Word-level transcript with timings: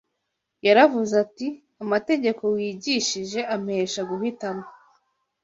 Yaravuze 0.67 1.13
ati: 1.23 1.47
“Amategeko 1.83 2.41
wigishije 2.53 3.39
ampesha 3.55 4.01
guhitamo 4.09 4.65